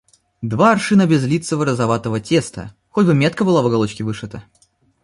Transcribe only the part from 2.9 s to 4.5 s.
бы метка была в уголочке вышита.